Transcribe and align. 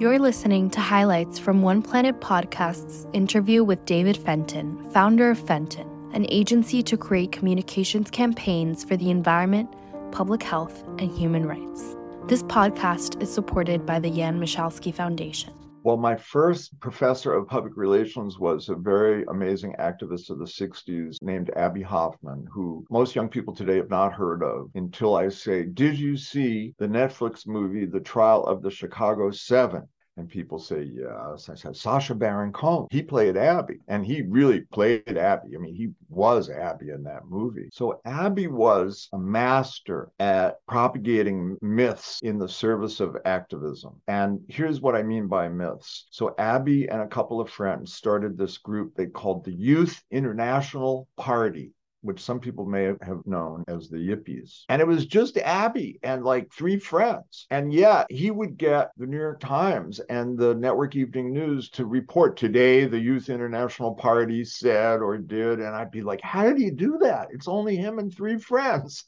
You're 0.00 0.20
listening 0.20 0.70
to 0.70 0.80
highlights 0.80 1.40
from 1.40 1.62
One 1.62 1.82
Planet 1.82 2.20
Podcast's 2.20 3.08
interview 3.12 3.64
with 3.64 3.84
David 3.84 4.16
Fenton, 4.16 4.88
founder 4.92 5.28
of 5.28 5.40
Fenton, 5.40 5.88
an 6.12 6.24
agency 6.28 6.84
to 6.84 6.96
create 6.96 7.32
communications 7.32 8.08
campaigns 8.08 8.84
for 8.84 8.96
the 8.96 9.10
environment, 9.10 9.74
public 10.12 10.44
health, 10.44 10.84
and 11.00 11.10
human 11.10 11.46
rights. 11.46 11.96
This 12.28 12.44
podcast 12.44 13.20
is 13.20 13.34
supported 13.34 13.84
by 13.84 13.98
the 13.98 14.08
Jan 14.08 14.38
Michalski 14.38 14.94
Foundation. 14.94 15.52
Well, 15.84 15.96
my 15.96 16.16
first 16.16 16.78
professor 16.80 17.32
of 17.32 17.46
public 17.46 17.76
relations 17.76 18.38
was 18.38 18.68
a 18.68 18.74
very 18.74 19.24
amazing 19.28 19.74
activist 19.78 20.28
of 20.28 20.38
the 20.38 20.44
60s 20.44 21.16
named 21.22 21.50
Abbie 21.56 21.82
Hoffman, 21.82 22.46
who 22.52 22.84
most 22.90 23.14
young 23.14 23.28
people 23.28 23.54
today 23.54 23.76
have 23.76 23.88
not 23.88 24.12
heard 24.12 24.42
of 24.42 24.70
until 24.74 25.14
I 25.14 25.28
say, 25.28 25.62
Did 25.62 25.98
you 25.98 26.16
see 26.16 26.74
the 26.78 26.88
Netflix 26.88 27.46
movie, 27.46 27.86
The 27.86 28.00
Trial 28.00 28.44
of 28.44 28.60
the 28.60 28.70
Chicago 28.70 29.30
Seven? 29.30 29.88
And 30.18 30.28
people 30.28 30.58
say, 30.58 30.82
yes. 30.82 31.48
I 31.48 31.54
said, 31.54 31.76
Sacha 31.76 32.12
Baron 32.12 32.52
Cohen. 32.52 32.88
He 32.90 33.02
played 33.02 33.36
Abbie, 33.36 33.78
and 33.86 34.04
he 34.04 34.22
really 34.22 34.62
played 34.62 35.16
Abbie. 35.16 35.54
I 35.54 35.58
mean, 35.58 35.76
he 35.76 35.90
was 36.08 36.50
Abbie 36.50 36.90
in 36.90 37.04
that 37.04 37.26
movie. 37.26 37.68
So 37.72 38.00
Abbie 38.04 38.48
was 38.48 39.08
a 39.12 39.18
master 39.18 40.10
at 40.18 40.56
propagating 40.66 41.56
myths 41.62 42.18
in 42.22 42.36
the 42.36 42.48
service 42.48 42.98
of 42.98 43.16
activism. 43.24 44.00
And 44.08 44.40
here's 44.48 44.80
what 44.80 44.96
I 44.96 45.04
mean 45.04 45.28
by 45.28 45.48
myths. 45.48 46.08
So 46.10 46.34
Abbie 46.36 46.88
and 46.88 47.00
a 47.00 47.06
couple 47.06 47.40
of 47.40 47.48
friends 47.48 47.94
started 47.94 48.36
this 48.36 48.58
group 48.58 48.96
they 48.96 49.06
called 49.06 49.44
the 49.44 49.54
Youth 49.54 50.02
International 50.10 51.06
Party 51.16 51.72
which 52.08 52.24
some 52.24 52.40
people 52.40 52.64
may 52.64 52.84
have 53.02 53.20
known 53.26 53.62
as 53.68 53.90
the 53.90 53.98
Yippies. 53.98 54.64
And 54.70 54.80
it 54.80 54.88
was 54.88 55.04
just 55.04 55.36
Abbie 55.36 56.00
and 56.02 56.24
like 56.24 56.50
three 56.50 56.78
friends. 56.78 57.46
And 57.50 57.70
yet 57.70 58.06
he 58.08 58.30
would 58.30 58.56
get 58.56 58.92
the 58.96 59.04
New 59.04 59.18
York 59.18 59.40
Times 59.40 60.00
and 60.08 60.38
the 60.38 60.54
Network 60.54 60.96
Evening 60.96 61.34
News 61.34 61.68
to 61.72 61.84
report 61.84 62.38
today 62.38 62.86
the 62.86 62.98
Youth 62.98 63.28
International 63.28 63.94
Party 63.94 64.42
said 64.42 65.00
or 65.00 65.18
did. 65.18 65.60
And 65.60 65.76
I'd 65.76 65.90
be 65.90 66.00
like, 66.00 66.22
how 66.22 66.44
did 66.44 66.56
he 66.56 66.70
do 66.70 66.96
that? 67.02 67.28
It's 67.30 67.46
only 67.46 67.76
him 67.76 67.98
and 67.98 68.10
three 68.10 68.38
friends. 68.38 69.04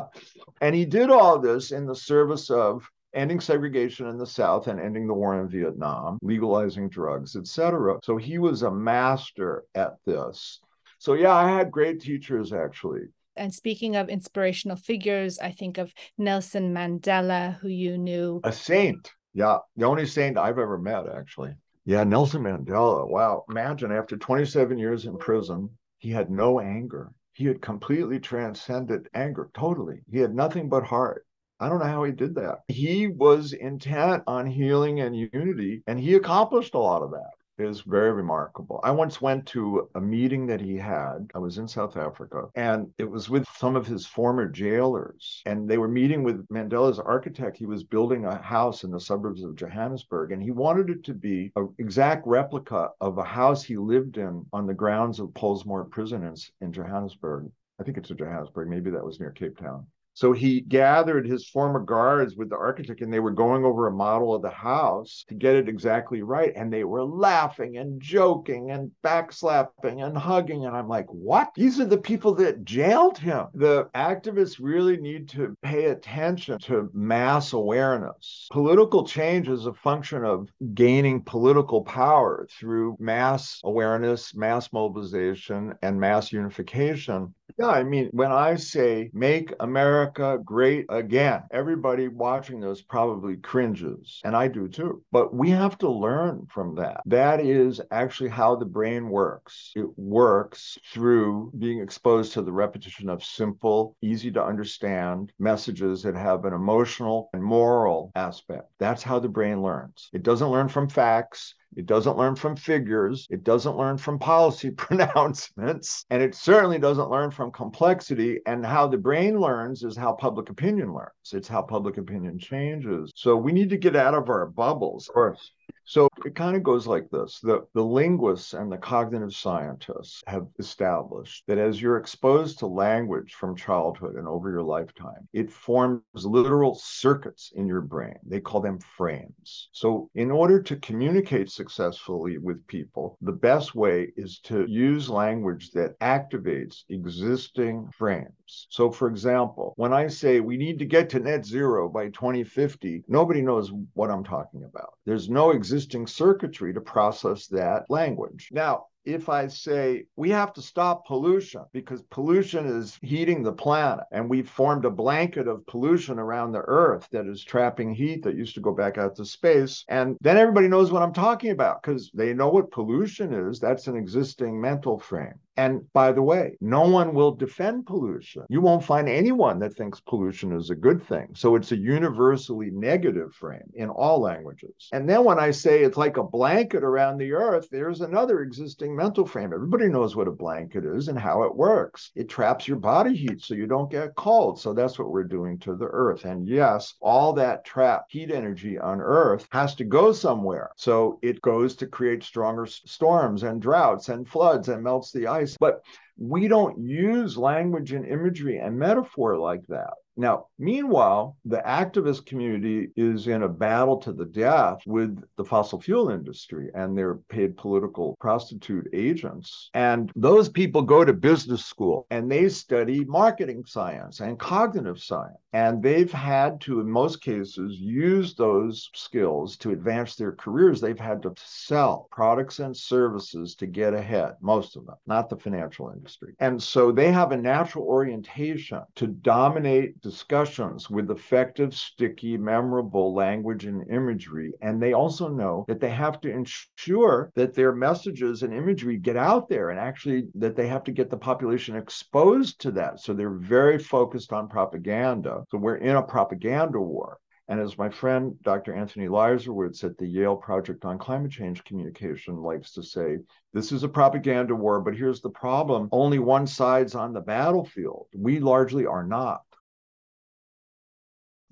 and 0.60 0.74
he 0.74 0.84
did 0.84 1.10
all 1.10 1.38
this 1.38 1.70
in 1.70 1.86
the 1.86 1.94
service 1.94 2.50
of 2.50 2.90
ending 3.14 3.38
segregation 3.38 4.08
in 4.08 4.18
the 4.18 4.26
South 4.26 4.66
and 4.66 4.80
ending 4.80 5.06
the 5.06 5.14
war 5.14 5.40
in 5.40 5.48
Vietnam, 5.48 6.18
legalizing 6.20 6.88
drugs, 6.88 7.36
etc. 7.36 8.00
So 8.02 8.16
he 8.16 8.38
was 8.38 8.64
a 8.64 8.72
master 8.72 9.66
at 9.76 9.98
this. 10.04 10.58
So 11.04 11.12
yeah, 11.12 11.34
I 11.34 11.50
had 11.50 11.70
great 11.70 12.00
teachers 12.00 12.50
actually. 12.50 13.02
And 13.36 13.52
speaking 13.52 13.94
of 13.94 14.08
inspirational 14.08 14.78
figures, 14.78 15.38
I 15.38 15.50
think 15.50 15.76
of 15.76 15.92
Nelson 16.16 16.72
Mandela, 16.72 17.58
who 17.58 17.68
you 17.68 17.98
knew. 17.98 18.40
A 18.42 18.50
saint. 18.50 19.12
Yeah, 19.34 19.58
the 19.76 19.84
only 19.84 20.06
saint 20.06 20.38
I've 20.38 20.58
ever 20.58 20.78
met, 20.78 21.04
actually. 21.14 21.56
Yeah, 21.84 22.04
Nelson 22.04 22.44
Mandela. 22.44 23.06
Wow. 23.06 23.44
Imagine 23.50 23.92
after 23.92 24.16
27 24.16 24.78
years 24.78 25.04
in 25.04 25.18
prison, 25.18 25.68
he 25.98 26.08
had 26.08 26.30
no 26.30 26.58
anger. 26.58 27.12
He 27.34 27.44
had 27.44 27.60
completely 27.60 28.18
transcended 28.18 29.10
anger 29.12 29.50
totally. 29.52 30.00
He 30.10 30.20
had 30.20 30.34
nothing 30.34 30.70
but 30.70 30.84
heart. 30.84 31.26
I 31.60 31.68
don't 31.68 31.80
know 31.80 31.84
how 31.84 32.04
he 32.04 32.12
did 32.12 32.34
that. 32.36 32.60
He 32.68 33.08
was 33.08 33.52
intent 33.52 34.22
on 34.26 34.46
healing 34.46 35.00
and 35.00 35.14
unity, 35.14 35.82
and 35.86 36.00
he 36.00 36.14
accomplished 36.14 36.72
a 36.72 36.78
lot 36.78 37.02
of 37.02 37.10
that 37.10 37.32
is 37.58 37.82
very 37.82 38.12
remarkable. 38.12 38.80
I 38.82 38.90
once 38.90 39.20
went 39.20 39.46
to 39.46 39.88
a 39.94 40.00
meeting 40.00 40.46
that 40.46 40.60
he 40.60 40.76
had. 40.76 41.30
I 41.34 41.38
was 41.38 41.58
in 41.58 41.68
South 41.68 41.96
Africa, 41.96 42.48
and 42.54 42.90
it 42.98 43.10
was 43.10 43.30
with 43.30 43.46
some 43.56 43.76
of 43.76 43.86
his 43.86 44.06
former 44.06 44.48
jailers. 44.48 45.42
And 45.46 45.68
they 45.68 45.78
were 45.78 45.88
meeting 45.88 46.22
with 46.22 46.46
Mandela's 46.48 46.98
architect. 46.98 47.56
He 47.56 47.66
was 47.66 47.84
building 47.84 48.24
a 48.24 48.40
house 48.42 48.84
in 48.84 48.90
the 48.90 49.00
suburbs 49.00 49.42
of 49.42 49.56
Johannesburg, 49.56 50.32
and 50.32 50.42
he 50.42 50.50
wanted 50.50 50.90
it 50.90 51.04
to 51.04 51.14
be 51.14 51.52
an 51.56 51.72
exact 51.78 52.26
replica 52.26 52.90
of 53.00 53.18
a 53.18 53.24
house 53.24 53.62
he 53.62 53.76
lived 53.76 54.18
in 54.18 54.44
on 54.52 54.66
the 54.66 54.74
grounds 54.74 55.20
of 55.20 55.28
Pollsmoor 55.30 55.90
Prison 55.90 56.24
in, 56.24 56.34
in 56.60 56.72
Johannesburg. 56.72 57.50
I 57.80 57.82
think 57.82 57.96
it's 57.96 58.10
in 58.10 58.16
Johannesburg. 58.16 58.68
Maybe 58.68 58.90
that 58.90 59.04
was 59.04 59.18
near 59.18 59.30
Cape 59.30 59.58
Town. 59.58 59.86
So 60.14 60.32
he 60.32 60.60
gathered 60.60 61.26
his 61.26 61.48
former 61.48 61.80
guards 61.80 62.36
with 62.36 62.48
the 62.48 62.56
architect, 62.56 63.00
and 63.00 63.12
they 63.12 63.20
were 63.20 63.32
going 63.32 63.64
over 63.64 63.88
a 63.88 63.92
model 63.92 64.34
of 64.34 64.42
the 64.42 64.50
house 64.50 65.24
to 65.28 65.34
get 65.34 65.56
it 65.56 65.68
exactly 65.68 66.22
right. 66.22 66.52
And 66.54 66.72
they 66.72 66.84
were 66.84 67.04
laughing 67.04 67.76
and 67.78 68.00
joking 68.00 68.70
and 68.70 68.92
backslapping 69.02 70.04
and 70.04 70.16
hugging. 70.16 70.66
And 70.66 70.76
I'm 70.76 70.88
like, 70.88 71.06
what? 71.08 71.50
These 71.56 71.80
are 71.80 71.84
the 71.84 71.98
people 71.98 72.34
that 72.36 72.64
jailed 72.64 73.18
him. 73.18 73.46
The 73.54 73.86
activists 73.94 74.58
really 74.60 74.96
need 74.96 75.28
to 75.30 75.56
pay 75.62 75.86
attention 75.86 76.58
to 76.60 76.90
mass 76.94 77.52
awareness. 77.52 78.48
Political 78.52 79.06
change 79.06 79.48
is 79.48 79.66
a 79.66 79.74
function 79.74 80.24
of 80.24 80.48
gaining 80.74 81.22
political 81.22 81.82
power 81.82 82.46
through 82.50 82.96
mass 83.00 83.60
awareness, 83.64 84.34
mass 84.34 84.72
mobilization, 84.72 85.74
and 85.82 86.00
mass 86.00 86.32
unification. 86.32 87.34
Yeah, 87.58 87.68
I 87.68 87.84
mean, 87.84 88.08
when 88.12 88.32
I 88.32 88.56
say 88.56 89.10
make 89.12 89.52
America 89.60 90.38
great 90.44 90.86
again, 90.88 91.42
everybody 91.52 92.08
watching 92.08 92.60
this 92.60 92.82
probably 92.82 93.36
cringes, 93.36 94.20
and 94.24 94.34
I 94.34 94.48
do 94.48 94.66
too. 94.66 95.04
But 95.12 95.32
we 95.34 95.50
have 95.50 95.78
to 95.78 95.88
learn 95.88 96.46
from 96.50 96.74
that. 96.76 97.02
That 97.06 97.40
is 97.40 97.80
actually 97.92 98.30
how 98.30 98.56
the 98.56 98.64
brain 98.64 99.08
works. 99.08 99.72
It 99.76 99.86
works 99.96 100.78
through 100.92 101.52
being 101.56 101.80
exposed 101.80 102.32
to 102.32 102.42
the 102.42 102.52
repetition 102.52 103.08
of 103.08 103.22
simple, 103.22 103.96
easy 104.02 104.32
to 104.32 104.44
understand 104.44 105.32
messages 105.38 106.02
that 106.02 106.16
have 106.16 106.44
an 106.44 106.54
emotional 106.54 107.30
and 107.34 107.42
moral 107.42 108.10
aspect. 108.16 108.68
That's 108.80 109.02
how 109.02 109.20
the 109.20 109.28
brain 109.28 109.62
learns. 109.62 110.08
It 110.12 110.24
doesn't 110.24 110.50
learn 110.50 110.68
from 110.68 110.88
facts. 110.88 111.54
It 111.76 111.86
doesn't 111.86 112.16
learn 112.16 112.36
from 112.36 112.56
figures. 112.56 113.26
It 113.30 113.44
doesn't 113.44 113.76
learn 113.76 113.98
from 113.98 114.18
policy 114.18 114.70
pronouncements. 114.84 116.04
And 116.10 116.22
it 116.22 116.34
certainly 116.34 116.78
doesn't 116.78 117.10
learn 117.10 117.30
from 117.30 117.52
complexity. 117.52 118.40
And 118.46 118.64
how 118.64 118.86
the 118.86 118.98
brain 118.98 119.38
learns 119.38 119.82
is 119.82 119.96
how 119.96 120.12
public 120.12 120.50
opinion 120.50 120.92
learns. 120.92 121.32
It's 121.32 121.48
how 121.48 121.62
public 121.62 121.96
opinion 121.96 122.38
changes. 122.38 123.12
So 123.14 123.36
we 123.36 123.52
need 123.52 123.70
to 123.70 123.76
get 123.76 123.96
out 123.96 124.14
of 124.14 124.28
our 124.28 124.46
bubbles. 124.46 125.08
Of 125.08 125.14
course. 125.14 125.50
So 125.86 126.08
it 126.24 126.34
kind 126.34 126.56
of 126.56 126.62
goes 126.62 126.86
like 126.86 127.10
this 127.10 127.40
the, 127.40 127.66
the 127.74 127.84
linguists 127.84 128.54
and 128.54 128.72
the 128.72 128.78
cognitive 128.78 129.34
scientists 129.34 130.22
have 130.26 130.46
established 130.58 131.44
that 131.46 131.58
as 131.58 131.80
you're 131.80 131.98
exposed 131.98 132.58
to 132.58 132.66
language 132.66 133.34
from 133.34 133.54
childhood 133.54 134.16
and 134.16 134.26
over 134.26 134.50
your 134.50 134.62
lifetime, 134.62 135.28
it 135.34 135.50
forms 135.50 136.02
literal 136.14 136.74
circuits 136.74 137.52
in 137.54 137.66
your 137.66 137.82
brain. 137.82 138.14
They 138.24 138.40
call 138.40 138.62
them 138.62 138.78
frames. 138.96 139.68
So, 139.72 140.08
in 140.14 140.30
order 140.30 140.62
to 140.62 140.76
communicate 140.76 141.50
successfully 141.50 142.38
with 142.38 142.66
people, 142.66 143.18
the 143.20 143.32
best 143.32 143.74
way 143.74 144.12
is 144.16 144.40
to 144.44 144.64
use 144.66 145.10
language 145.10 145.70
that 145.72 145.98
activates 146.00 146.84
existing 146.88 147.90
frames. 147.96 148.66
So, 148.70 148.90
for 148.90 149.08
example, 149.08 149.74
when 149.76 149.92
I 149.92 150.06
say 150.06 150.40
we 150.40 150.56
need 150.56 150.78
to 150.78 150.86
get 150.86 151.10
to 151.10 151.20
net 151.20 151.44
zero 151.44 151.88
by 151.88 152.06
2050, 152.08 153.04
nobody 153.06 153.42
knows 153.42 153.70
what 153.92 154.10
I'm 154.10 154.24
talking 154.24 154.64
about. 154.64 154.94
There's 155.04 155.28
no 155.28 155.50
existing 155.50 155.73
circuitry 156.06 156.72
to 156.74 156.80
process 156.80 157.46
that 157.48 157.90
language. 157.90 158.48
Now, 158.52 158.86
if 159.04 159.28
I 159.28 159.46
say 159.46 160.06
we 160.16 160.30
have 160.30 160.52
to 160.54 160.62
stop 160.62 161.06
pollution 161.06 161.64
because 161.72 162.02
pollution 162.10 162.66
is 162.66 162.98
heating 163.02 163.42
the 163.42 163.52
planet 163.52 164.04
and 164.12 164.28
we've 164.28 164.48
formed 164.48 164.84
a 164.84 164.90
blanket 164.90 165.48
of 165.48 165.66
pollution 165.66 166.18
around 166.18 166.52
the 166.52 166.62
earth 166.66 167.08
that 167.12 167.26
is 167.26 167.44
trapping 167.44 167.94
heat 167.94 168.22
that 168.24 168.36
used 168.36 168.54
to 168.54 168.60
go 168.60 168.72
back 168.72 168.98
out 168.98 169.16
to 169.16 169.24
space. 169.24 169.84
And 169.88 170.16
then 170.20 170.36
everybody 170.36 170.68
knows 170.68 170.90
what 170.90 171.02
I'm 171.02 171.12
talking 171.12 171.50
about 171.50 171.82
because 171.82 172.10
they 172.14 172.32
know 172.34 172.48
what 172.48 172.70
pollution 172.70 173.32
is. 173.32 173.60
That's 173.60 173.86
an 173.86 173.96
existing 173.96 174.60
mental 174.60 174.98
frame. 174.98 175.34
And 175.56 175.92
by 175.92 176.10
the 176.10 176.22
way, 176.22 176.56
no 176.60 176.88
one 176.88 177.14
will 177.14 177.32
defend 177.32 177.86
pollution. 177.86 178.44
You 178.48 178.60
won't 178.60 178.82
find 178.82 179.08
anyone 179.08 179.60
that 179.60 179.74
thinks 179.74 180.00
pollution 180.00 180.52
is 180.52 180.70
a 180.70 180.74
good 180.74 181.06
thing. 181.06 181.28
So 181.34 181.54
it's 181.54 181.70
a 181.70 181.76
universally 181.76 182.70
negative 182.72 183.32
frame 183.34 183.70
in 183.74 183.88
all 183.88 184.20
languages. 184.20 184.88
And 184.92 185.08
then 185.08 185.24
when 185.24 185.38
I 185.38 185.52
say 185.52 185.82
it's 185.82 185.96
like 185.96 186.16
a 186.16 186.24
blanket 186.24 186.82
around 186.82 187.18
the 187.18 187.32
earth, 187.32 187.68
there's 187.70 188.00
another 188.00 188.40
existing 188.40 188.93
mental 188.94 189.26
frame. 189.26 189.52
Everybody 189.52 189.88
knows 189.88 190.14
what 190.14 190.28
a 190.28 190.32
blanket 190.32 190.84
is 190.84 191.08
and 191.08 191.18
how 191.18 191.42
it 191.42 191.54
works. 191.54 192.10
It 192.14 192.28
traps 192.28 192.68
your 192.68 192.78
body 192.78 193.14
heat 193.14 193.40
so 193.42 193.54
you 193.54 193.66
don't 193.66 193.90
get 193.90 194.14
cold. 194.14 194.60
So 194.60 194.72
that's 194.72 194.98
what 194.98 195.10
we're 195.10 195.24
doing 195.24 195.58
to 195.60 195.74
the 195.74 195.86
earth. 195.86 196.24
And 196.24 196.46
yes, 196.48 196.94
all 197.00 197.32
that 197.34 197.64
trapped 197.64 198.12
heat 198.12 198.30
energy 198.30 198.78
on 198.78 199.00
earth 199.00 199.46
has 199.50 199.74
to 199.76 199.84
go 199.84 200.12
somewhere. 200.12 200.70
So 200.76 201.18
it 201.22 201.42
goes 201.42 201.74
to 201.76 201.86
create 201.86 202.22
stronger 202.22 202.66
storms 202.66 203.42
and 203.42 203.60
droughts 203.60 204.08
and 204.08 204.28
floods 204.28 204.68
and 204.68 204.82
melts 204.82 205.12
the 205.12 205.26
ice 205.26 205.56
but 205.64 205.82
we 206.16 206.46
don't 206.46 206.78
use 206.78 207.36
language 207.36 207.92
and 207.92 208.06
imagery 208.06 208.58
and 208.58 208.78
metaphor 208.78 209.38
like 209.38 209.66
that. 209.68 209.94
Now, 210.16 210.46
meanwhile, 210.58 211.36
the 211.44 211.62
activist 211.66 212.26
community 212.26 212.90
is 212.96 213.26
in 213.26 213.42
a 213.42 213.48
battle 213.48 213.96
to 213.98 214.12
the 214.12 214.24
death 214.24 214.78
with 214.86 215.20
the 215.36 215.44
fossil 215.44 215.80
fuel 215.80 216.10
industry 216.10 216.70
and 216.74 216.96
their 216.96 217.16
paid 217.28 217.56
political 217.56 218.16
prostitute 218.20 218.88
agents. 218.92 219.70
And 219.74 220.12
those 220.14 220.48
people 220.48 220.82
go 220.82 221.04
to 221.04 221.12
business 221.12 221.64
school 221.64 222.06
and 222.10 222.30
they 222.30 222.48
study 222.48 223.04
marketing 223.04 223.64
science 223.66 224.20
and 224.20 224.38
cognitive 224.38 225.02
science. 225.02 225.38
And 225.52 225.82
they've 225.82 226.10
had 226.12 226.60
to, 226.62 226.80
in 226.80 226.90
most 226.90 227.22
cases, 227.22 227.78
use 227.78 228.34
those 228.34 228.90
skills 228.94 229.56
to 229.58 229.70
advance 229.70 230.16
their 230.16 230.32
careers. 230.32 230.80
They've 230.80 230.98
had 230.98 231.22
to 231.22 231.34
sell 231.36 232.08
products 232.10 232.58
and 232.58 232.76
services 232.76 233.54
to 233.56 233.66
get 233.66 233.94
ahead, 233.94 234.34
most 234.40 234.76
of 234.76 234.86
them, 234.86 234.96
not 235.06 235.28
the 235.28 235.36
financial 235.36 235.90
industry. 235.90 236.34
And 236.40 236.60
so 236.60 236.90
they 236.90 237.12
have 237.12 237.30
a 237.30 237.36
natural 237.36 237.84
orientation 237.84 238.82
to 238.96 239.06
dominate 239.06 240.02
discussions 240.04 240.90
with 240.90 241.10
effective, 241.10 241.74
sticky, 241.74 242.36
memorable 242.36 243.14
language 243.14 243.64
and 243.64 243.90
imagery. 243.90 244.52
And 244.60 244.80
they 244.80 244.92
also 244.92 245.28
know 245.28 245.64
that 245.66 245.80
they 245.80 245.88
have 245.88 246.20
to 246.20 246.30
ensure 246.30 247.32
that 247.34 247.54
their 247.54 247.72
messages 247.72 248.42
and 248.42 248.52
imagery 248.52 248.98
get 248.98 249.16
out 249.16 249.48
there 249.48 249.70
and 249.70 249.80
actually 249.80 250.28
that 250.34 250.56
they 250.56 250.68
have 250.68 250.84
to 250.84 250.92
get 250.92 251.08
the 251.08 251.16
population 251.16 251.74
exposed 251.74 252.60
to 252.60 252.70
that. 252.72 253.00
So 253.00 253.14
they're 253.14 253.30
very 253.30 253.78
focused 253.78 254.30
on 254.34 254.46
propaganda. 254.46 255.44
So 255.50 255.56
we're 255.56 255.76
in 255.76 255.96
a 255.96 256.02
propaganda 256.02 256.78
war. 256.78 257.18
And 257.48 257.58
as 257.58 257.78
my 257.78 257.88
friend 257.88 258.36
Dr. 258.42 258.74
Anthony 258.74 259.08
Leiserowitz 259.08 259.84
at 259.84 259.96
the 259.96 260.06
Yale 260.06 260.36
Project 260.36 260.84
on 260.84 260.98
Climate 260.98 261.30
Change 261.30 261.64
Communication 261.64 262.36
likes 262.36 262.72
to 262.72 262.82
say, 262.82 263.18
this 263.54 263.72
is 263.72 263.84
a 263.84 263.88
propaganda 263.88 264.54
war, 264.54 264.80
but 264.80 264.96
here's 264.96 265.20
the 265.22 265.30
problem 265.30 265.88
only 265.92 266.18
one 266.18 266.46
side's 266.46 266.94
on 266.94 267.14
the 267.14 267.20
battlefield. 267.20 268.06
We 268.14 268.38
largely 268.38 268.84
are 268.84 269.06
not 269.06 269.42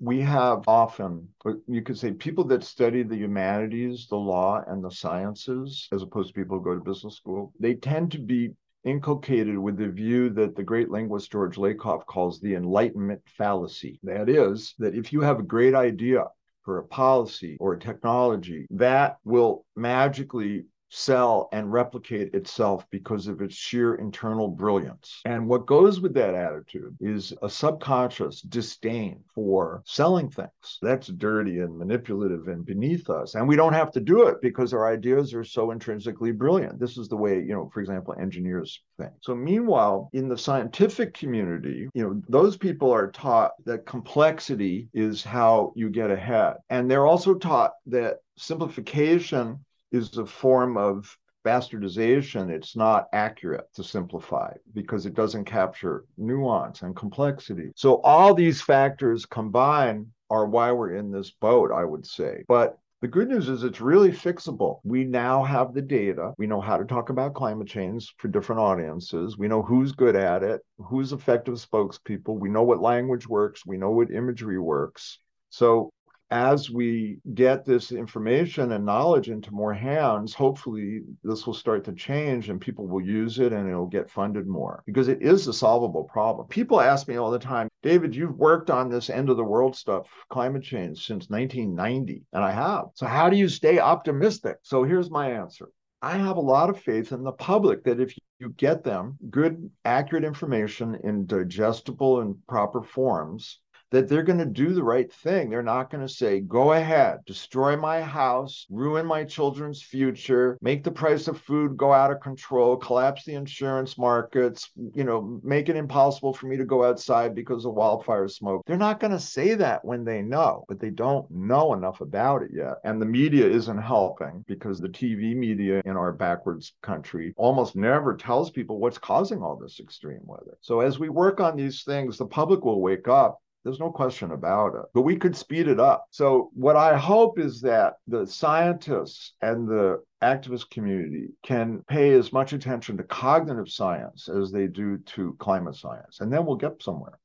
we 0.02 0.20
have 0.20 0.64
often, 0.66 1.28
you 1.68 1.80
could 1.80 1.96
say, 1.96 2.10
people 2.10 2.42
that 2.42 2.64
study 2.64 3.04
the 3.04 3.16
humanities, 3.16 4.08
the 4.10 4.16
law, 4.16 4.60
and 4.66 4.82
the 4.82 4.90
sciences, 4.90 5.88
as 5.92 6.02
opposed 6.02 6.28
to 6.28 6.34
people 6.34 6.58
who 6.58 6.64
go 6.64 6.74
to 6.74 6.80
business 6.80 7.14
school, 7.14 7.52
they 7.60 7.74
tend 7.74 8.10
to 8.10 8.18
be 8.18 8.50
inculcated 8.82 9.56
with 9.56 9.76
the 9.76 9.88
view 9.88 10.28
that 10.30 10.56
the 10.56 10.62
great 10.62 10.90
linguist 10.90 11.30
George 11.30 11.56
Lakoff 11.56 12.04
calls 12.06 12.40
the 12.40 12.56
Enlightenment 12.56 13.22
fallacy. 13.38 14.00
That 14.02 14.28
is, 14.28 14.74
that 14.80 14.96
if 14.96 15.12
you 15.12 15.20
have 15.20 15.38
a 15.38 15.44
great 15.44 15.76
idea 15.76 16.24
for 16.62 16.78
a 16.78 16.84
policy 16.84 17.56
or 17.60 17.74
a 17.74 17.78
technology, 17.78 18.66
that 18.70 19.18
will 19.24 19.64
magically 19.76 20.64
sell 20.94 21.48
and 21.52 21.72
replicate 21.72 22.34
itself 22.34 22.86
because 22.90 23.26
of 23.26 23.40
its 23.40 23.54
sheer 23.54 23.94
internal 23.94 24.46
brilliance. 24.46 25.22
And 25.24 25.48
what 25.48 25.66
goes 25.66 26.00
with 26.00 26.12
that 26.14 26.34
attitude 26.34 26.94
is 27.00 27.32
a 27.42 27.48
subconscious 27.48 28.42
disdain 28.42 29.24
for 29.34 29.82
selling 29.86 30.28
things. 30.28 30.78
That's 30.82 31.06
dirty 31.06 31.60
and 31.60 31.78
manipulative 31.78 32.48
and 32.48 32.64
beneath 32.66 33.08
us. 33.08 33.34
And 33.34 33.48
we 33.48 33.56
don't 33.56 33.72
have 33.72 33.90
to 33.92 34.00
do 34.00 34.28
it 34.28 34.36
because 34.42 34.74
our 34.74 34.86
ideas 34.86 35.32
are 35.32 35.44
so 35.44 35.70
intrinsically 35.70 36.30
brilliant. 36.30 36.78
This 36.78 36.98
is 36.98 37.08
the 37.08 37.16
way, 37.16 37.36
you 37.36 37.54
know, 37.54 37.70
for 37.72 37.80
example, 37.80 38.14
engineers 38.20 38.82
think. 38.98 39.12
So 39.22 39.34
meanwhile, 39.34 40.10
in 40.12 40.28
the 40.28 40.36
scientific 40.36 41.14
community, 41.14 41.88
you 41.94 42.02
know, 42.02 42.22
those 42.28 42.58
people 42.58 42.92
are 42.92 43.10
taught 43.10 43.52
that 43.64 43.86
complexity 43.86 44.88
is 44.92 45.24
how 45.24 45.72
you 45.74 45.88
get 45.88 46.10
ahead. 46.10 46.56
And 46.68 46.90
they're 46.90 47.06
also 47.06 47.32
taught 47.34 47.72
that 47.86 48.18
simplification 48.36 49.64
is 49.92 50.16
a 50.16 50.26
form 50.26 50.76
of 50.76 51.16
bastardization. 51.44 52.50
It's 52.50 52.76
not 52.76 53.08
accurate 53.12 53.72
to 53.74 53.84
simplify 53.84 54.52
because 54.74 55.06
it 55.06 55.14
doesn't 55.14 55.44
capture 55.44 56.04
nuance 56.16 56.82
and 56.82 56.94
complexity. 56.94 57.72
So 57.74 58.00
all 58.02 58.34
these 58.34 58.62
factors 58.62 59.26
combined 59.26 60.06
are 60.30 60.46
why 60.46 60.72
we're 60.72 60.94
in 60.96 61.10
this 61.10 61.30
boat, 61.30 61.70
I 61.72 61.84
would 61.84 62.06
say. 62.06 62.44
But 62.48 62.78
the 63.02 63.08
good 63.08 63.28
news 63.28 63.48
is 63.48 63.64
it's 63.64 63.80
really 63.80 64.12
fixable. 64.12 64.78
We 64.84 65.02
now 65.02 65.42
have 65.42 65.74
the 65.74 65.82
data. 65.82 66.34
We 66.38 66.46
know 66.46 66.60
how 66.60 66.76
to 66.76 66.84
talk 66.84 67.10
about 67.10 67.34
climate 67.34 67.66
change 67.66 68.14
for 68.18 68.28
different 68.28 68.60
audiences. 68.60 69.36
We 69.36 69.48
know 69.48 69.60
who's 69.60 69.90
good 69.90 70.14
at 70.14 70.44
it, 70.44 70.60
who's 70.78 71.12
effective 71.12 71.54
spokespeople. 71.54 72.38
We 72.38 72.48
know 72.48 72.62
what 72.62 72.80
language 72.80 73.26
works. 73.26 73.66
We 73.66 73.76
know 73.76 73.90
what 73.90 74.12
imagery 74.12 74.60
works. 74.60 75.18
So 75.50 75.90
as 76.32 76.70
we 76.70 77.18
get 77.34 77.62
this 77.62 77.92
information 77.92 78.72
and 78.72 78.86
knowledge 78.86 79.28
into 79.28 79.52
more 79.52 79.74
hands, 79.74 80.32
hopefully 80.32 81.02
this 81.22 81.46
will 81.46 81.52
start 81.52 81.84
to 81.84 81.92
change 81.92 82.48
and 82.48 82.58
people 82.58 82.88
will 82.88 83.02
use 83.02 83.38
it 83.38 83.52
and 83.52 83.68
it'll 83.68 83.86
get 83.86 84.08
funded 84.08 84.46
more 84.46 84.82
because 84.86 85.08
it 85.08 85.20
is 85.20 85.46
a 85.46 85.52
solvable 85.52 86.04
problem. 86.04 86.48
People 86.48 86.80
ask 86.80 87.06
me 87.06 87.16
all 87.16 87.30
the 87.30 87.38
time, 87.38 87.68
David, 87.82 88.16
you've 88.16 88.38
worked 88.38 88.70
on 88.70 88.88
this 88.88 89.10
end 89.10 89.28
of 89.28 89.36
the 89.36 89.44
world 89.44 89.76
stuff, 89.76 90.08
climate 90.30 90.62
change, 90.62 91.06
since 91.06 91.28
1990. 91.28 92.22
And 92.32 92.42
I 92.42 92.52
have. 92.52 92.86
So, 92.94 93.06
how 93.06 93.28
do 93.28 93.36
you 93.36 93.50
stay 93.50 93.78
optimistic? 93.78 94.56
So, 94.62 94.84
here's 94.84 95.10
my 95.10 95.32
answer. 95.32 95.68
I 96.00 96.16
have 96.16 96.38
a 96.38 96.40
lot 96.40 96.70
of 96.70 96.80
faith 96.80 97.12
in 97.12 97.24
the 97.24 97.32
public 97.32 97.84
that 97.84 98.00
if 98.00 98.16
you 98.40 98.48
get 98.56 98.82
them 98.82 99.18
good, 99.28 99.70
accurate 99.84 100.24
information 100.24 100.98
in 101.04 101.26
digestible 101.26 102.22
and 102.22 102.34
proper 102.48 102.82
forms, 102.82 103.60
that 103.92 104.08
they're 104.08 104.22
going 104.22 104.38
to 104.38 104.46
do 104.46 104.72
the 104.72 104.82
right 104.82 105.12
thing. 105.12 105.50
They're 105.50 105.62
not 105.62 105.90
going 105.90 106.04
to 106.06 106.12
say, 106.12 106.40
go 106.40 106.72
ahead, 106.72 107.20
destroy 107.26 107.76
my 107.76 108.00
house, 108.00 108.66
ruin 108.70 109.06
my 109.06 109.24
children's 109.24 109.82
future, 109.82 110.58
make 110.62 110.82
the 110.82 110.90
price 110.90 111.28
of 111.28 111.40
food 111.40 111.76
go 111.76 111.92
out 111.92 112.10
of 112.10 112.20
control, 112.20 112.76
collapse 112.76 113.24
the 113.24 113.34
insurance 113.34 113.98
markets, 113.98 114.70
you 114.94 115.04
know, 115.04 115.40
make 115.44 115.68
it 115.68 115.76
impossible 115.76 116.32
for 116.32 116.46
me 116.46 116.56
to 116.56 116.64
go 116.64 116.84
outside 116.84 117.34
because 117.34 117.66
of 117.66 117.74
wildfire 117.74 118.28
smoke. 118.28 118.62
They're 118.66 118.76
not 118.76 118.98
going 118.98 119.12
to 119.12 119.20
say 119.20 119.54
that 119.56 119.84
when 119.84 120.04
they 120.04 120.22
know, 120.22 120.64
but 120.68 120.80
they 120.80 120.90
don't 120.90 121.30
know 121.30 121.74
enough 121.74 122.00
about 122.00 122.42
it 122.42 122.50
yet. 122.52 122.76
And 122.84 123.00
the 123.00 123.06
media 123.06 123.46
isn't 123.46 123.78
helping 123.78 124.42
because 124.48 124.80
the 124.80 124.88
TV 124.88 125.36
media 125.36 125.82
in 125.84 125.98
our 125.98 126.12
backwards 126.12 126.72
country 126.82 127.34
almost 127.36 127.76
never 127.76 128.16
tells 128.16 128.50
people 128.50 128.78
what's 128.78 128.98
causing 128.98 129.42
all 129.42 129.56
this 129.56 129.80
extreme 129.80 130.22
weather. 130.24 130.56
So 130.62 130.80
as 130.80 130.98
we 130.98 131.10
work 131.10 131.40
on 131.40 131.56
these 131.56 131.82
things, 131.82 132.16
the 132.16 132.26
public 132.26 132.64
will 132.64 132.80
wake 132.80 133.06
up 133.06 133.38
there's 133.64 133.80
no 133.80 133.90
question 133.90 134.32
about 134.32 134.74
it. 134.74 134.82
But 134.94 135.02
we 135.02 135.16
could 135.16 135.36
speed 135.36 135.68
it 135.68 135.78
up. 135.78 136.06
So, 136.10 136.50
what 136.54 136.76
I 136.76 136.96
hope 136.96 137.38
is 137.38 137.60
that 137.62 137.94
the 138.06 138.26
scientists 138.26 139.34
and 139.40 139.68
the 139.68 140.02
activist 140.22 140.70
community 140.70 141.28
can 141.42 141.82
pay 141.88 142.12
as 142.12 142.32
much 142.32 142.52
attention 142.52 142.96
to 142.96 143.04
cognitive 143.04 143.68
science 143.68 144.28
as 144.28 144.50
they 144.50 144.66
do 144.66 144.98
to 144.98 145.36
climate 145.38 145.76
science, 145.76 146.20
and 146.20 146.32
then 146.32 146.44
we'll 146.44 146.56
get 146.56 146.82
somewhere. 146.82 147.18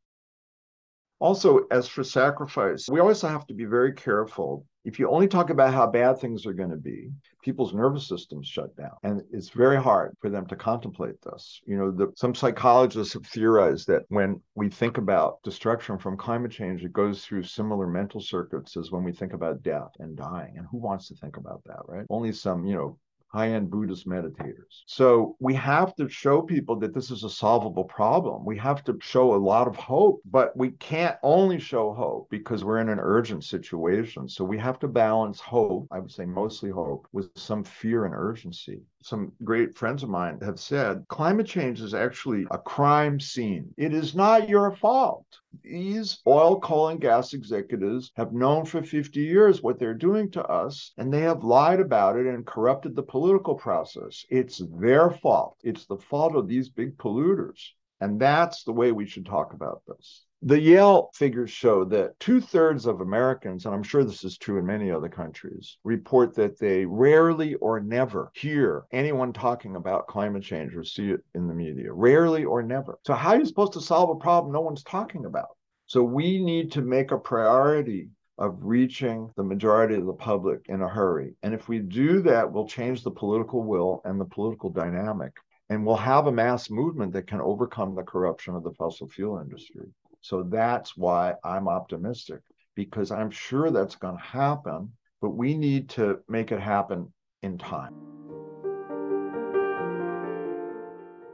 Also, 1.20 1.66
as 1.72 1.88
for 1.88 2.04
sacrifice, 2.04 2.88
we 2.88 3.00
always 3.00 3.22
have 3.22 3.48
to 3.48 3.54
be 3.54 3.66
very 3.66 3.94
careful. 3.94 4.66
If 4.88 5.00
you 5.00 5.10
only 5.10 5.28
talk 5.28 5.50
about 5.50 5.74
how 5.74 5.86
bad 5.86 6.18
things 6.18 6.46
are 6.46 6.54
going 6.54 6.70
to 6.70 6.78
be, 6.78 7.10
people's 7.44 7.74
nervous 7.74 8.08
systems 8.08 8.48
shut 8.48 8.74
down. 8.78 8.94
And 9.04 9.22
it's 9.34 9.50
very 9.50 9.76
hard 9.76 10.16
for 10.22 10.30
them 10.30 10.48
to 10.48 10.56
contemplate 10.56 11.22
this. 11.22 11.60
You 11.66 11.78
know, 11.78 11.92
the, 11.92 12.14
some 12.16 12.34
psychologists 12.34 13.14
have 13.14 13.26
theorized 13.26 13.88
that 13.88 14.04
when 14.08 14.42
we 14.56 14.70
think 14.70 14.98
about 14.98 15.44
destruction 15.44 15.98
from 15.98 16.16
climate 16.16 16.52
change, 16.52 16.86
it 16.86 16.94
goes 16.94 17.26
through 17.26 17.44
similar 17.44 17.86
mental 17.86 18.22
circuits 18.22 18.78
as 18.78 18.90
when 18.90 19.04
we 19.04 19.12
think 19.12 19.34
about 19.34 19.62
death 19.62 19.92
and 20.00 20.16
dying. 20.16 20.54
And 20.58 20.66
who 20.72 20.78
wants 20.78 21.10
to 21.10 21.16
think 21.16 21.36
about 21.36 21.62
that, 21.66 21.82
right? 21.86 22.06
Only 22.10 22.32
some, 22.32 22.66
you 22.66 22.76
know, 22.76 22.98
high 23.38 23.52
end 23.52 23.70
Buddhist 23.70 24.08
meditators. 24.08 24.82
So 24.88 25.36
we 25.40 25.54
have 25.54 25.96
to 25.98 26.10
show 26.10 26.42
people 26.42 26.76
that 26.78 26.94
this 26.96 27.12
is 27.12 27.24
a 27.24 27.30
solvable 27.30 27.84
problem. 27.84 28.44
We 28.44 28.58
have 28.58 28.84
to 28.86 28.98
show 29.00 29.36
a 29.36 29.46
lot 29.52 29.68
of 29.68 29.76
hope, 29.76 30.22
but 30.26 30.58
we 30.58 30.72
can't 30.72 31.18
only 31.22 31.60
show 31.60 31.94
hope 31.94 32.30
because 32.32 32.64
we're 32.64 32.80
in 32.80 32.90
an 32.90 33.00
urgent 33.00 33.44
situation. 33.44 34.28
So 34.28 34.44
we 34.44 34.58
have 34.58 34.80
to 34.80 34.88
balance 34.88 35.40
hope, 35.40 35.88
I 35.92 36.00
would 36.00 36.12
say 36.12 36.26
mostly 36.26 36.72
hope, 36.72 37.08
with 37.12 37.30
some 37.36 37.64
fear 37.64 38.06
and 38.06 38.16
urgency 38.16 38.82
some 39.02 39.32
great 39.44 39.78
friends 39.78 40.04
of 40.04 40.10
mine 40.10 40.40
have 40.42 40.60
said 40.60 41.06
climate 41.08 41.48
change 41.48 41.82
is 41.82 41.94
actually 41.94 42.46
a 42.52 42.58
crime 42.58 43.20
scene. 43.20 43.74
It 43.78 43.94
is 43.94 44.16
not 44.16 44.50
your 44.50 44.76
fault. 44.76 45.26
These 45.64 46.20
oil, 46.28 46.60
coal, 46.60 46.90
and 46.90 47.00
gas 47.00 47.34
executives 47.34 48.12
have 48.16 48.34
known 48.34 48.66
for 48.66 48.84
50 48.84 49.20
years 49.20 49.62
what 49.62 49.80
they're 49.80 49.94
doing 49.94 50.30
to 50.32 50.44
us, 50.46 50.92
and 50.98 51.14
they 51.14 51.22
have 51.22 51.44
lied 51.44 51.80
about 51.80 52.18
it 52.18 52.28
and 52.28 52.46
corrupted 52.46 52.96
the 52.96 53.04
political 53.04 53.56
process. 53.56 54.26
It's 54.30 54.62
their 54.80 55.12
fault. 55.12 55.58
It's 55.64 55.86
the 55.86 55.98
fault 55.98 56.36
of 56.36 56.48
these 56.48 56.70
big 56.70 56.98
polluters. 56.98 57.72
And 58.00 58.20
that's 58.20 58.64
the 58.64 58.74
way 58.74 58.92
we 58.92 59.08
should 59.08 59.26
talk 59.26 59.54
about 59.54 59.82
this. 59.88 60.27
The 60.44 60.62
Yale 60.62 61.10
figures 61.16 61.50
show 61.50 61.84
that 61.86 62.20
two 62.20 62.40
thirds 62.40 62.86
of 62.86 63.02
Americans, 63.02 63.66
and 63.66 63.74
I'm 63.74 63.82
sure 63.82 64.04
this 64.04 64.24
is 64.24 64.38
true 64.38 64.60
in 64.60 64.68
many 64.68 64.92
other 64.92 65.10
countries, 65.10 65.80
report 65.84 66.36
that 66.36 66.60
they 66.60 66.86
rarely 66.86 67.56
or 67.56 67.80
never 67.80 68.32
hear 68.36 68.86
anyone 68.92 69.34
talking 69.34 69.76
about 69.76 70.06
climate 70.06 70.44
change 70.44 70.76
or 70.76 70.84
see 70.84 71.10
it 71.10 71.22
in 71.34 71.48
the 71.48 71.56
media. 71.56 71.92
Rarely 71.92 72.46
or 72.46 72.62
never. 72.62 73.00
So, 73.04 73.16
how 73.16 73.32
are 73.32 73.40
you 73.40 73.48
supposed 73.48 73.74
to 73.74 73.82
solve 73.82 74.12
a 74.12 74.16
problem 74.16 74.54
no 74.54 74.62
one's 74.62 74.84
talking 74.84 75.26
about? 75.26 75.58
So, 75.88 76.04
we 76.04 76.38
need 76.38 76.72
to 76.74 76.84
make 76.84 77.10
a 77.10 77.18
priority 77.18 78.10
of 78.38 78.60
reaching 78.62 79.32
the 79.38 79.44
majority 79.44 79.96
of 79.96 80.06
the 80.06 80.14
public 80.14 80.68
in 80.70 80.84
a 80.84 80.88
hurry. 80.88 81.34
And 81.42 81.56
if 81.56 81.68
we 81.68 81.80
do 81.80 82.22
that, 82.22 82.52
we'll 82.52 82.68
change 82.68 83.02
the 83.02 83.10
political 83.10 83.64
will 83.64 84.02
and 84.06 84.22
the 84.22 84.26
political 84.26 84.70
dynamic. 84.70 85.34
And 85.72 85.84
we'll 85.84 85.96
have 85.96 86.28
a 86.28 86.32
mass 86.32 86.70
movement 86.70 87.12
that 87.14 87.26
can 87.26 87.42
overcome 87.42 87.96
the 87.96 88.04
corruption 88.04 88.56
of 88.56 88.64
the 88.64 88.74
fossil 88.74 89.08
fuel 89.08 89.40
industry. 89.40 89.88
So 90.22 90.44
that's 90.44 90.98
why 90.98 91.36
I'm 91.44 91.68
optimistic 91.68 92.42
because 92.76 93.12
I'm 93.12 93.32
sure 93.32 93.72
that's 93.72 93.96
going 93.96 94.18
to 94.18 94.24
happen, 94.24 94.92
but 95.22 95.32
we 95.32 95.58
need 95.58 95.90
to 95.90 96.20
make 96.28 96.52
it 96.52 96.60
happen 96.60 97.12
in 97.42 97.58
time. 97.58 97.94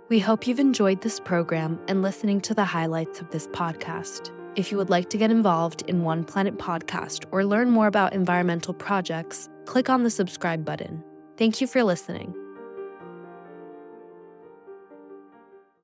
We 0.09 0.19
hope 0.19 0.47
you've 0.47 0.59
enjoyed 0.59 1.01
this 1.01 1.19
program 1.19 1.79
and 1.87 2.01
listening 2.01 2.39
to 2.41 2.53
the 2.53 2.65
highlights 2.65 3.19
of 3.19 3.31
this 3.31 3.47
podcast. 3.47 4.31
If 4.55 4.71
you 4.71 4.77
would 4.77 4.91
like 4.91 5.09
to 5.09 5.17
get 5.17 5.31
involved 5.31 5.81
in 5.87 6.03
One 6.03 6.23
Planet 6.23 6.57
Podcast 6.57 7.25
or 7.31 7.43
learn 7.43 7.71
more 7.71 7.87
about 7.87 8.13
environmental 8.13 8.73
projects, 8.73 9.49
click 9.65 9.89
on 9.89 10.03
the 10.03 10.11
subscribe 10.11 10.63
button. 10.63 11.03
Thank 11.37 11.61
you 11.61 11.67
for 11.67 11.83
listening. 11.83 12.35